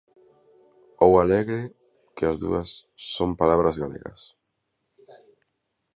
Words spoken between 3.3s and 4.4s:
palabras galegas.